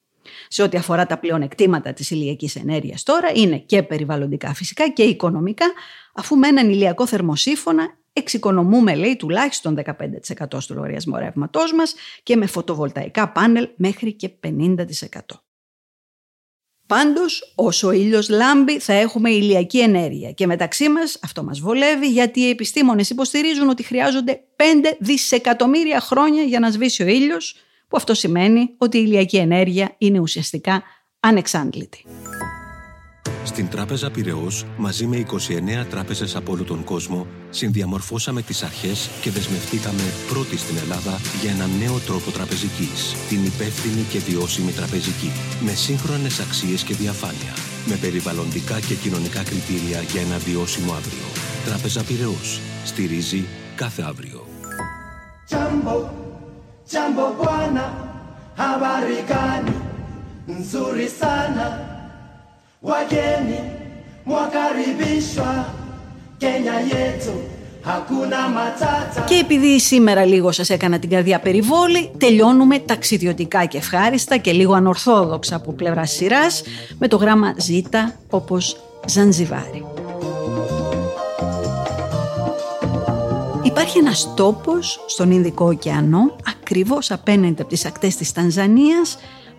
Σε 0.49 0.62
ό,τι 0.62 0.76
αφορά 0.76 1.06
τα 1.06 1.18
πλεονεκτήματα 1.18 1.92
της 1.92 2.11
ηλιακής 2.11 2.56
ενέργειας 2.56 3.02
τώρα 3.02 3.30
είναι 3.34 3.58
και 3.58 3.82
περιβαλλοντικά 3.82 4.54
φυσικά 4.54 4.88
και 4.88 5.02
οικονομικά 5.02 5.66
αφού 6.14 6.37
με 6.37 6.49
έναν 6.49 6.70
ηλιακό 6.70 7.06
θερμοσύφωνα 7.06 7.96
εξοικονομούμε 8.12 8.94
λέει 8.94 9.16
τουλάχιστον 9.16 9.78
15% 9.84 10.61
στο 10.61 10.75
λογαριασμό 10.75 11.16
ρεύματός 11.16 11.72
μας 11.72 11.94
και 12.22 12.37
με 12.37 12.46
φωτοβολταϊκά 12.46 13.32
πάνελ 13.32 13.68
μέχρι 13.76 14.12
και 14.12 14.30
50%. 14.40 14.76
Πάντως, 16.92 17.52
όσο 17.54 17.88
ο 17.88 17.90
ήλιος 17.92 18.28
λάμπει 18.28 18.78
θα 18.78 18.92
έχουμε 18.92 19.30
ηλιακή 19.30 19.80
ενέργεια 19.80 20.32
και 20.32 20.46
μεταξύ 20.46 20.88
μας 20.88 21.18
αυτό 21.22 21.42
μας 21.42 21.61
βολεύει 21.61 22.08
γιατί 22.08 22.40
οι 22.40 22.49
επιστήμονες 22.49 23.11
υποστηρίζουν 23.11 23.68
ότι 23.68 23.82
χρειάζονται 23.82 24.40
5 24.56 24.62
δισεκατομμύρια 24.99 26.00
χρόνια 26.00 26.42
για 26.42 26.61
να 26.61 26.70
σβήσει 26.70 27.02
ο 27.02 27.06
ήλιος 27.06 27.56
που 27.88 27.96
αυτό 27.96 28.14
σημαίνει 28.14 28.75
ότι 28.78 28.99
η 28.99 29.02
ηλιακή 29.06 29.37
ενέργεια 29.37 29.94
είναι 29.99 30.18
ουσιαστικά 30.18 30.82
ανεξάντλητη. 31.20 32.04
Στην 33.44 33.68
Τράπεζα 33.68 34.11
Πυραιός, 34.11 34.64
μαζί 34.76 35.06
με 35.06 35.16
29 35.16 35.87
τράπεζες 35.90 36.37
από 36.37 36.52
όλο 36.52 36.64
τον 36.64 36.84
κόσμο, 36.84 37.26
συνδιαμορφώσαμε 37.50 38.42
τις 38.42 38.62
αρχές 38.62 39.11
και 39.20 39.30
δεσμευτήκαμε 39.30 40.02
πρώτοι 40.28 40.56
στην 40.56 40.76
Ελλάδα 40.76 41.20
για 41.40 41.50
ένα 41.50 41.66
νέο 41.66 41.99
τρόπο 41.99 42.30
τραπεζικής, 42.30 43.14
την 43.28 43.44
υπεύθυνη 43.44 44.02
και 44.11 44.18
βιώσιμη 44.18 44.72
τραπεζική, 44.72 45.32
με 45.64 45.72
σύγχρονες 45.72 46.40
αξίες 46.40 46.82
και 46.82 46.94
διαφάνεια, 46.94 47.52
με 47.87 47.96
περιβαλλοντικά 47.96 48.80
και 48.80 48.94
κοινωνικά 48.94 49.42
κριτήρια 49.42 50.00
για 50.02 50.20
ένα 50.20 50.38
βιώσιμο 50.38 50.92
αύριο. 50.92 51.26
Τράπεζα 51.64 52.02
Πυραιός. 52.02 52.61
Στηρίζει 52.84 53.44
κάθε 53.76 54.02
αύριο. 54.02 54.46
Jambo 56.92 57.25
bwana, 57.40 57.87
habari 58.61 59.20
gani? 59.30 59.75
Nzuri 60.58 61.08
sana. 61.20 61.91
Wageni 62.82 63.60
mwakaribishwa 64.24 65.64
Kenya 66.38 66.80
yetu. 66.80 67.32
Hakuna 67.82 68.48
matata. 68.48 69.24
Και 69.26 69.34
επειδή 69.34 69.80
σήμερα 69.80 70.24
λίγο 70.24 70.52
σας 70.52 70.70
έκανα 70.70 70.98
την 70.98 71.10
καρδιά 71.10 71.40
περιβόλη, 71.40 72.10
τελειώνουμε 72.18 72.78
ταξιδιωτικά 72.78 73.64
και 73.64 73.76
ευχάριστα 73.76 74.36
και 74.36 74.52
λίγο 74.52 74.72
ανορθόδοξα 74.72 75.56
από 75.56 75.72
πλευράς 75.72 76.10
σειράς 76.10 76.62
με 76.98 77.08
το 77.08 77.16
γράμμα 77.16 77.54
Ζ 77.58 77.70
όπως 78.30 78.76
Ζανζιβάρι. 79.06 79.84
Υπάρχει 83.62 83.98
ένας 83.98 84.34
τόπος 84.36 85.04
στον 85.06 85.30
Ινδικό 85.30 85.66
ωκεανό, 85.66 86.36
ακριβώς 86.56 87.10
απέναντι 87.10 87.62
από 87.62 87.70
τις 87.70 87.84
ακτές 87.84 88.16
της 88.16 88.32
Τανζανίας, 88.32 89.18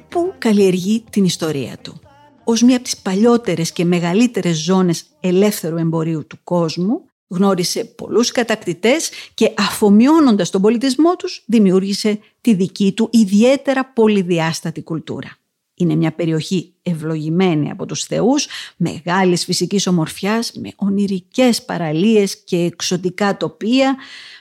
που 0.10 0.34
καλλιεργεί 0.38 1.04
την 1.10 1.26
ιστορία 1.26 1.78
του. 1.82 2.00
Ως 2.46 2.62
μία 2.62 2.76
από 2.76 2.84
τις 2.84 2.98
παλιότερες 2.98 3.72
και 3.72 3.86
μεγαλύτερες 3.86 4.58
ζώνες 4.58 5.06
ελεύθερου 5.20 5.78
εμπορίου 5.78 6.28
του 6.28 6.38
κόσμου, 6.44 7.06
γνώρισε 7.28 7.86
πολλούς 7.86 8.32
κατακτητές 8.32 9.10
και 9.34 9.54
αφομοιώνοντας 9.58 10.50
τον 10.50 10.62
πολιτισμό 10.62 11.16
τους, 11.16 11.44
δημιούργησε 11.46 12.20
τη 12.42 12.54
δική 12.54 12.92
του 12.92 13.10
ιδιαίτερα 13.12 13.86
πολυδιάστατη 13.86 14.82
κουλτούρα. 14.82 15.38
Είναι 15.76 15.96
μια 15.96 16.12
περιοχή 16.12 16.74
ευλογημένη 16.82 17.72
από 17.72 17.86
τους 17.86 18.04
θεούς, 18.04 18.48
μεγάλης 18.78 19.44
φυσικής 19.44 19.88
ομορφιάς, 19.88 20.52
με 20.54 20.72
ονειρικές 20.76 21.64
παραλίες 21.66 22.44
και 22.44 22.58
εξωτικά 22.58 23.38
τοπία, 23.38 23.96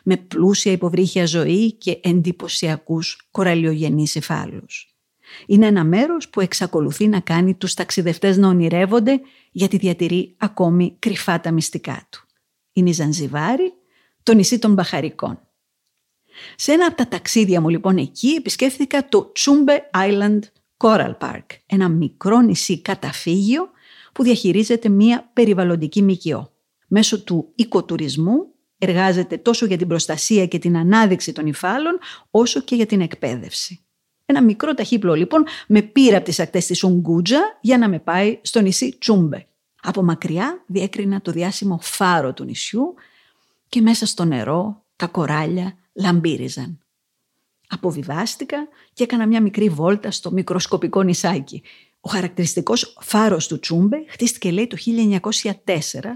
με 0.04 0.16
πλούσια 0.16 0.72
υποβρύχια 0.72 1.26
ζωή 1.26 1.72
και 1.72 1.98
εντυπωσιακούς 2.02 3.28
κοραλιογενείς 3.30 4.14
υφάλους. 4.14 4.91
Είναι 5.46 5.66
ένα 5.66 5.84
μέρος 5.84 6.28
που 6.28 6.40
εξακολουθεί 6.40 7.08
να 7.08 7.20
κάνει 7.20 7.54
τους 7.54 7.74
ταξιδευτές 7.74 8.36
να 8.36 8.48
ονειρεύονται 8.48 9.20
γιατί 9.52 9.76
διατηρεί 9.76 10.34
ακόμη 10.36 10.96
κρυφά 10.98 11.40
τα 11.40 11.50
μυστικά 11.50 12.06
του. 12.10 12.26
Είναι 12.72 12.90
η 12.90 12.92
Ζανζιβάρη, 12.92 13.72
το 14.22 14.34
νησί 14.34 14.58
των 14.58 14.72
Μπαχαρικών. 14.72 15.40
Σε 16.56 16.72
ένα 16.72 16.86
από 16.86 16.96
τα 16.96 17.08
ταξίδια 17.08 17.60
μου 17.60 17.68
λοιπόν 17.68 17.96
εκεί 17.96 18.28
επισκέφθηκα 18.28 19.08
το 19.08 19.32
Τσούμπε 19.32 19.90
Island 19.94 20.38
Coral 20.76 21.18
Park, 21.18 21.44
ένα 21.66 21.88
μικρό 21.88 22.40
νησί 22.40 22.80
καταφύγιο 22.80 23.70
που 24.12 24.22
διαχειρίζεται 24.22 24.88
μία 24.88 25.30
περιβαλλοντική 25.32 26.02
μικιό. 26.02 26.52
Μέσω 26.88 27.22
του 27.24 27.52
οικοτουρισμού 27.54 28.46
εργάζεται 28.78 29.38
τόσο 29.38 29.66
για 29.66 29.76
την 29.76 29.88
προστασία 29.88 30.46
και 30.46 30.58
την 30.58 30.76
ανάδειξη 30.76 31.32
των 31.32 31.46
υφάλων, 31.46 31.98
όσο 32.30 32.60
και 32.60 32.74
για 32.74 32.86
την 32.86 33.00
εκπαίδευση. 33.00 33.84
Ένα 34.32 34.42
μικρό 34.42 34.74
ταχύπλο 34.74 35.14
λοιπόν 35.14 35.44
με 35.66 35.82
πήρα 35.82 36.16
από 36.16 36.24
τις 36.24 36.40
ακτές 36.40 36.66
της 36.66 36.82
Ουγγούτζα 36.82 37.58
για 37.60 37.78
να 37.78 37.88
με 37.88 37.98
πάει 37.98 38.38
στο 38.42 38.60
νησί 38.60 38.96
Τσούμπε. 38.98 39.46
Από 39.82 40.02
μακριά 40.02 40.64
διέκρινα 40.66 41.20
το 41.20 41.32
διάσημο 41.32 41.78
φάρο 41.82 42.32
του 42.32 42.44
νησιού 42.44 42.94
και 43.68 43.80
μέσα 43.80 44.06
στο 44.06 44.24
νερό 44.24 44.84
τα 44.96 45.06
κοράλια 45.06 45.76
λαμπύριζαν. 45.92 46.78
Αποβιβάστηκα 47.68 48.68
και 48.92 49.02
έκανα 49.02 49.26
μια 49.26 49.42
μικρή 49.42 49.68
βόλτα 49.68 50.10
στο 50.10 50.30
μικροσκοπικό 50.30 51.02
νησάκι. 51.02 51.62
Ο 52.04 52.10
χαρακτηριστικός 52.10 52.96
φάρος 53.00 53.46
του 53.46 53.58
Τσούμπε 53.58 53.96
χτίστηκε 54.08 54.50
λέει 54.50 54.66
το 54.66 54.76
1904 55.42 55.50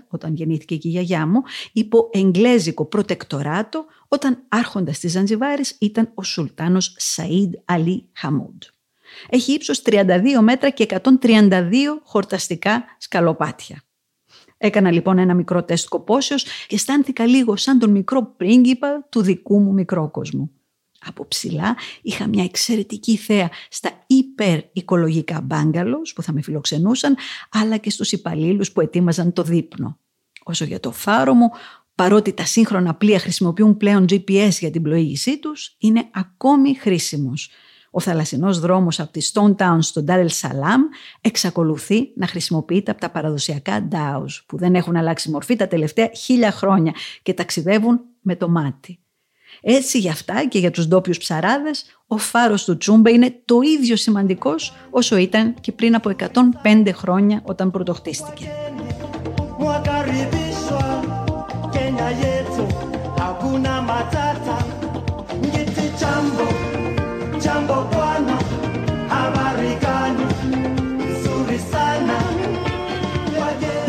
όταν 0.09 0.35
γεννήθηκε 0.35 0.76
και 0.76 0.88
η 0.88 0.90
γιαγιά 0.90 1.26
μου 1.26 1.43
υπό 1.73 2.11
εγγλέζικο 2.12 2.85
προτεκτοράτο 2.85 3.85
όταν 4.09 4.45
άρχοντας 4.49 4.99
της 4.99 5.12
Ζανζιβάρης 5.12 5.76
ήταν 5.81 6.11
ο 6.14 6.23
Σουλτάνος 6.23 6.97
Σαΐντ 6.99 7.52
Αλή 7.64 8.09
Χαμούντ. 8.12 8.62
Έχει 9.28 9.52
ύψος 9.52 9.83
32 9.85 10.05
μέτρα 10.40 10.71
και 10.71 10.87
132 11.02 11.52
χορταστικά 12.02 12.85
σκαλοπάτια. 12.99 13.83
Έκανα 14.57 14.90
λοιπόν 14.90 15.19
ένα 15.19 15.35
μικρό 15.35 15.64
τεστ 15.64 15.88
κοπόσεως 15.88 16.45
και 16.66 16.75
αισθάνθηκα 16.75 17.26
λίγο 17.26 17.57
σαν 17.57 17.78
τον 17.78 17.90
μικρό 17.90 18.35
πρίγκιπα 18.37 19.07
του 19.11 19.23
δικού 19.23 19.61
μου 19.61 19.73
μικρόκοσμου. 19.73 20.50
Από 21.05 21.26
ψηλά 21.29 21.76
είχα 22.03 22.26
μια 22.26 22.45
εξαιρετική 22.45 23.17
θέα 23.17 23.50
στα 23.71 23.91
υπερ-οικολογικά 24.07 25.41
μπάγκαλος 25.41 26.12
που 26.12 26.23
θα 26.23 26.33
με 26.33 26.43
φιλοξενούσαν, 26.43 27.17
αλλά 27.50 27.76
και 27.76 27.91
στους 27.91 28.12
υπαλλήλους 28.12 28.73
που 28.73 28.81
ετοίμαζαν 28.81 29.33
το 29.33 29.43
δείπνο. 29.43 29.99
Όσο 30.45 30.65
για 30.65 30.81
το 30.81 30.93
φάρο 30.93 31.35
μου, 31.35 31.49
παρότι 31.95 32.33
τα 32.33 32.45
σύγχρονα 32.45 32.95
πλοία 32.95 33.19
χρησιμοποιούν 33.19 33.76
πλέον 33.76 34.05
GPS 34.09 34.50
για 34.59 34.71
την 34.71 34.83
πλοήγησή 34.83 35.38
τους, 35.38 35.76
είναι 35.79 36.09
ακόμη 36.12 36.75
χρήσιμος. 36.75 37.50
Ο 37.91 38.00
θαλασσινός 38.00 38.61
δρόμος 38.61 39.00
από 39.00 39.12
τη 39.12 39.31
Stone 39.33 39.57
Town 39.57 39.79
στο 39.81 40.05
Dar 40.07 40.26
el 40.26 40.29
Salam 40.29 40.81
εξακολουθεί 41.21 42.12
να 42.17 42.26
χρησιμοποιείται 42.26 42.91
από 42.91 43.00
τα 43.00 43.11
παραδοσιακά 43.11 43.88
DAOs 43.93 44.45
που 44.47 44.57
δεν 44.59 44.75
έχουν 44.75 44.97
αλλάξει 44.97 45.31
μορφή 45.31 45.57
τα 45.57 45.69
τελευταία 45.69 46.11
χίλια 46.15 46.50
χρόνια 46.50 46.93
και 47.23 47.35
ταξιδεύουν 47.35 48.00
με 48.21 48.37
το 48.37 48.49
μάτι. 48.49 48.99
Έτσι 49.62 49.98
για 49.98 50.12
αυτά 50.12 50.44
και 50.48 50.58
για 50.58 50.70
τους 50.70 50.86
ντόπιους 50.88 51.18
ψαράδες, 51.18 51.84
ο 52.06 52.18
φάρος 52.18 52.64
του 52.64 52.76
Τσούμπε 52.76 53.10
είναι 53.10 53.40
το 53.44 53.60
ίδιο 53.60 53.96
σημαντικός 53.96 54.75
όσο 54.90 55.16
ήταν 55.16 55.54
και 55.60 55.72
πριν 55.72 55.94
από 55.94 56.10
105 56.62 56.92
χρόνια 56.92 57.42
όταν 57.44 57.70
πρωτοχτίστηκε. 57.70 58.50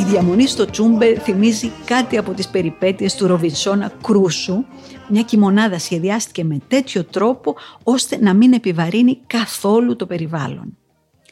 Διαμονή 0.07 0.47
στο 0.47 0.65
Τσούμπε 0.65 1.19
θυμίζει 1.19 1.71
κάτι 1.85 2.17
από 2.17 2.33
τις 2.33 2.47
περιπέτειες 2.47 3.15
του 3.15 3.27
Ροβινσόνα 3.27 3.91
Κρούσου, 4.03 4.65
μια 5.09 5.21
κοιμονάδα 5.21 5.79
σχεδιάστηκε 5.79 6.43
με 6.43 6.57
τέτοιο 6.67 7.03
τρόπο 7.03 7.55
ώστε 7.83 8.17
να 8.21 8.33
μην 8.33 8.53
επιβαρύνει 8.53 9.19
καθόλου 9.27 9.95
το 9.95 10.05
περιβάλλον. 10.05 10.77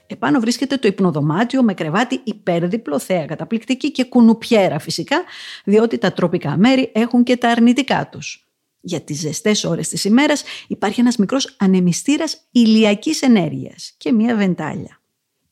Επάνω 0.07 0.39
βρίσκεται 0.39 0.77
το 0.77 0.87
υπνοδωμάτιο 0.87 1.63
με 1.63 1.73
κρεβάτι 1.73 2.21
υπέρδιπλο, 2.23 2.99
θέα 2.99 3.25
καταπληκτική 3.25 3.91
και 3.91 4.03
κουνουπιέρα 4.03 4.79
φυσικά, 4.79 5.23
διότι 5.63 5.97
τα 5.97 6.11
τροπικά 6.11 6.57
μέρη 6.57 6.91
έχουν 6.93 7.23
και 7.23 7.37
τα 7.37 7.49
αρνητικά 7.49 8.09
τους. 8.11 8.47
Για 8.81 9.01
τις 9.01 9.19
ζεστές 9.19 9.63
ώρες 9.63 9.87
της 9.87 10.03
ημέρας 10.05 10.43
υπάρχει 10.67 10.99
ένας 10.99 11.17
μικρός 11.17 11.55
ανεμιστήρας 11.59 12.47
ηλιακής 12.51 13.21
ενέργειας 13.21 13.93
και 13.97 14.11
μια 14.11 14.35
βεντάλια. 14.35 14.99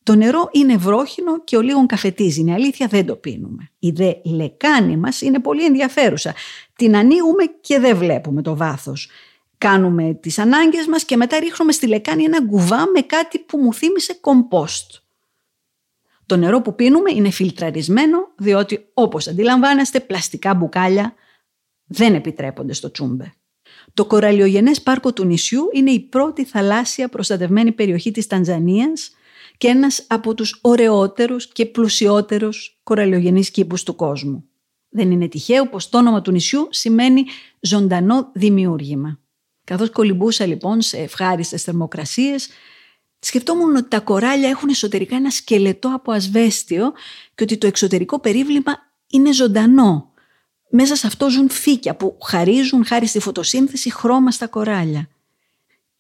Το 0.04 0.16
νερό 0.16 0.50
είναι 0.52 0.78
βρόχινο 0.78 1.44
και 1.44 1.58
ο 1.58 1.62
λίγον 1.62 1.86
καφετίζει. 1.86 2.40
Είναι 2.40 2.54
αλήθεια, 2.54 2.88
δεν 2.88 3.06
το 3.06 3.16
πίνουμε. 3.16 3.70
Η 3.80 3.90
δε 3.90 4.14
λεκάνη 4.24 4.98
μας 4.98 5.22
είναι 5.22 5.40
πολύ 5.40 5.66
ενδιαφέρουσα. 5.66 6.34
Την 6.76 6.96
ανοίγουμε 6.96 7.44
και 7.62 7.80
δεν 7.80 7.98
βλέπουμε 7.98 8.42
το 8.42 8.56
βάθος. 8.56 9.10
Κάνουμε 9.58 10.14
τις 10.14 10.40
ανάγκες 10.40 10.88
μας 10.88 11.06
και 11.06 11.18
μετά 11.18 11.40
ρίχνουμε 11.40 11.72
στη 11.72 11.88
λεκάνη 11.88 12.24
ένα 12.24 12.40
γκουβά 12.42 12.90
με 12.94 13.02
κάτι 13.02 13.40
που 13.40 13.58
μου 13.58 13.74
θύμισε 13.74 14.14
κομπόστ. 14.22 14.96
Το 16.26 16.38
νερό 16.38 16.62
που 16.62 16.76
πίνουμε 16.76 17.12
είναι 17.12 17.30
φιλτραρισμένο 17.30 18.18
διότι 18.38 18.86
όπως 18.94 19.28
αντιλαμβάνεστε 19.28 20.00
πλαστικά 20.00 20.54
μπουκάλια 20.54 21.14
δεν 21.86 22.16
επιτρέπονται 22.16 22.74
στο 22.74 22.92
τσούμπε. 22.92 23.34
Το 23.94 24.06
κοραλιογενές 24.06 24.82
πάρκο 24.82 25.14
του 25.14 25.26
νησιού 25.26 25.70
είναι 25.74 25.92
η 25.92 26.00
πρώτη 26.00 26.46
θαλάσσια 26.46 27.10
προστατευμένη 27.10 27.72
περιοχή 27.72 28.12
της 28.12 28.28
Τανζανίας 28.28 29.16
και 29.64 29.70
ένας 29.70 30.06
από 30.08 30.34
τους 30.34 30.60
ωραιότερους 30.62 31.48
και 31.48 31.66
πλουσιότερους 31.66 32.80
κοραλιογενείς 32.84 33.52
κήπους 33.52 33.84
του 33.84 33.96
κόσμου. 33.96 34.44
Δεν 34.90 35.12
είναι 35.12 35.28
τυχαίο 35.28 35.68
πως 35.68 35.90
το 35.90 35.98
όνομα 35.98 36.22
του 36.22 36.32
νησιού 36.32 36.68
σημαίνει 36.72 37.26
ζωντανό 37.60 38.30
δημιούργημα. 38.34 39.20
Καθώς 39.64 39.90
κολυμπούσα 39.90 40.46
λοιπόν 40.46 40.82
σε 40.82 40.98
ευχάριστες 40.98 41.64
θερμοκρασίες, 41.64 42.50
σκεφτόμουν 43.20 43.76
ότι 43.76 43.88
τα 43.88 44.00
κοράλια 44.00 44.50
έχουν 44.50 44.70
εσωτερικά 44.70 45.16
ένα 45.16 45.30
σκελετό 45.30 45.92
από 45.94 46.12
ασβέστιο 46.12 46.92
και 47.36 47.44
ότι 47.44 47.58
το 47.58 47.68
εξωτερικό 47.68 48.20
περίβλημα 48.20 48.78
είναι 49.08 49.34
ζωντανό. 49.34 50.12
Μέσα 50.70 50.96
σε 50.96 51.08
αυτό 51.08 51.30
ζουν 51.30 51.50
φύκια 51.50 51.96
που 51.96 52.18
χαρίζουν 52.24 52.86
χάρη 52.86 53.08
στη 53.08 53.20
φωτοσύνθεση 53.20 53.92
χρώμα 53.92 54.32
στα 54.32 54.48
κοράλια. 54.48 55.08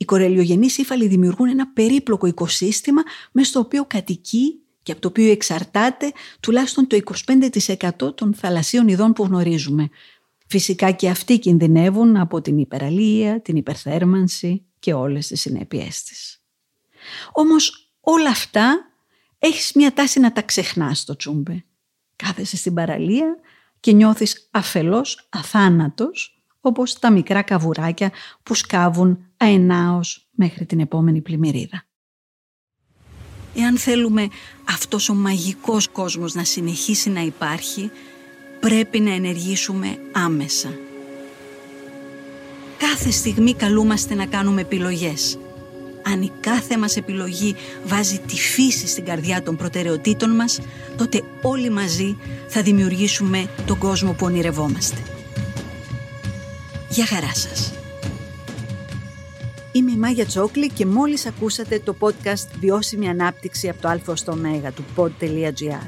Οι 0.03 0.05
κορελιογενείς 0.05 0.77
ύφαλοι 0.77 1.07
δημιουργούν 1.07 1.49
ένα 1.49 1.67
περίπλοκο 1.67 2.27
οικοσύστημα 2.27 3.01
μέσα 3.31 3.49
στο 3.49 3.59
οποίο 3.59 3.85
κατοικεί 3.85 4.61
και 4.83 4.91
από 4.91 5.01
το 5.01 5.07
οποίο 5.07 5.31
εξαρτάται 5.31 6.11
τουλάχιστον 6.39 6.87
το 6.87 6.99
25% 8.07 8.15
των 8.15 8.33
θαλασσίων 8.33 8.87
ειδών 8.87 9.13
που 9.13 9.23
γνωρίζουμε. 9.23 9.89
Φυσικά 10.47 10.91
και 10.91 11.09
αυτοί 11.09 11.39
κινδυνεύουν 11.39 12.17
από 12.17 12.41
την 12.41 12.57
υπεραλία, 12.57 13.41
την 13.41 13.55
υπερθέρμανση 13.55 14.65
και 14.79 14.93
όλες 14.93 15.27
τις 15.27 15.41
συνέπειές 15.41 16.03
της. 16.03 16.41
Όμως 17.31 17.91
όλα 17.99 18.29
αυτά 18.29 18.77
έχεις 19.39 19.71
μια 19.75 19.93
τάση 19.93 20.19
να 20.19 20.31
τα 20.31 20.41
ξεχνάς 20.41 20.99
στο 20.99 21.15
τσούμπε. 21.15 21.65
Κάθεσαι 22.15 22.57
στην 22.57 22.73
παραλία 22.73 23.35
και 23.79 23.91
νιώθεις 23.91 24.47
αφελώς 24.51 25.27
αθάνατος 25.31 26.32
όπως 26.65 26.99
τα 26.99 27.11
μικρά 27.11 27.41
καβουράκια 27.41 28.11
που 28.43 28.55
σκάβουν 28.55 29.25
αενάως 29.37 30.27
μέχρι 30.31 30.65
την 30.65 30.79
επόμενη 30.79 31.21
πλημμυρίδα. 31.21 31.85
Εάν 33.55 33.77
θέλουμε 33.77 34.27
αυτός 34.69 35.09
ο 35.09 35.13
μαγικός 35.13 35.87
κόσμος 35.87 36.33
να 36.33 36.43
συνεχίσει 36.43 37.09
να 37.09 37.21
υπάρχει, 37.21 37.91
πρέπει 38.59 38.99
να 38.99 39.13
ενεργήσουμε 39.13 39.97
άμεσα. 40.11 40.69
Κάθε 42.77 43.11
στιγμή 43.11 43.53
καλούμαστε 43.53 44.15
να 44.15 44.25
κάνουμε 44.25 44.61
επιλογές. 44.61 45.39
Αν 46.03 46.21
η 46.21 46.31
κάθε 46.39 46.77
μας 46.77 46.97
επιλογή 46.97 47.55
βάζει 47.85 48.19
τη 48.19 48.35
φύση 48.35 48.87
στην 48.87 49.05
καρδιά 49.05 49.43
των 49.43 49.55
προτεραιοτήτων 49.55 50.35
μας, 50.35 50.59
τότε 50.97 51.23
όλοι 51.41 51.69
μαζί 51.69 52.17
θα 52.47 52.61
δημιουργήσουμε 52.61 53.49
τον 53.65 53.77
κόσμο 53.77 54.11
που 54.11 54.25
ονειρευόμαστε. 54.25 55.22
Γεια 56.93 57.05
χαρά 57.05 57.35
σας. 57.35 57.73
Είμαι 59.71 59.91
η 59.91 59.95
Μάγια 59.95 60.25
Τσόκλη 60.25 60.69
και 60.69 60.85
μόλις 60.85 61.25
ακούσατε 61.25 61.79
το 61.79 61.95
podcast 61.99 62.47
«Βιώσιμη 62.59 63.09
ανάπτυξη 63.09 63.69
από 63.69 63.81
το 63.81 63.87
α 63.87 64.15
στο 64.15 64.31
ω» 64.31 64.71
του 64.75 64.83
pod.gr. 64.95 65.87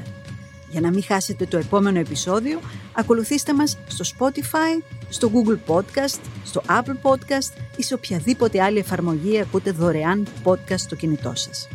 Για 0.70 0.80
να 0.80 0.90
μην 0.90 1.02
χάσετε 1.02 1.46
το 1.46 1.56
επόμενο 1.56 1.98
επεισόδιο, 1.98 2.60
ακολουθήστε 2.92 3.54
μας 3.54 3.78
στο 3.86 4.04
Spotify, 4.18 4.82
στο 5.08 5.30
Google 5.34 5.74
Podcast, 5.74 6.20
στο 6.44 6.62
Apple 6.68 7.10
Podcast 7.10 7.52
ή 7.76 7.82
σε 7.82 7.94
οποιαδήποτε 7.94 8.62
άλλη 8.62 8.78
εφαρμογή 8.78 9.40
ακούτε 9.40 9.70
δωρεάν 9.70 10.26
podcast 10.44 10.78
στο 10.78 10.94
κινητό 10.94 11.32
σας. 11.34 11.68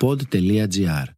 Pod.gr. 0.00 1.17